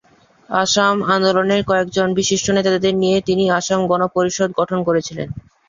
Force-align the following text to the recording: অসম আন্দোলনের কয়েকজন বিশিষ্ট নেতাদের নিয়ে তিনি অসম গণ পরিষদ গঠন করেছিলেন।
অসম 0.49 0.95
আন্দোলনের 1.13 1.61
কয়েকজন 1.63 2.07
বিশিষ্ট 2.19 2.47
নেতাদের 2.51 2.93
নিয়ে 2.95 3.17
তিনি 3.27 3.43
অসম 3.51 3.79
গণ 3.87 4.01
পরিষদ 4.15 4.49
গঠন 4.59 4.79
করেছিলেন। 4.87 5.27